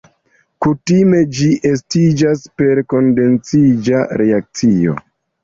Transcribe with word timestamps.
Kutime 0.65 1.19
ĝi 1.39 1.49
estiĝas 1.71 2.41
per 2.63 2.83
kondensiĝa 2.95 4.03
reakcio. 4.25 4.99